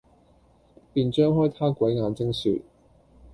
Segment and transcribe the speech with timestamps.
[0.93, 2.63] 便張開他鬼眼睛説，